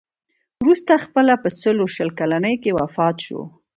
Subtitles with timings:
[0.61, 3.41] وروسته خپله په سلو شل کلنۍ کې وفات شو.